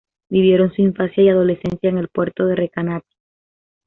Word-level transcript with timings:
Vivieron 0.29 0.73
su 0.73 0.81
infancia 0.81 1.21
y 1.21 1.29
adolescencia 1.29 1.87
en 1.91 1.99
el 1.99 2.07
puerto 2.07 2.47
de 2.47 2.55
Recanati. 2.55 3.15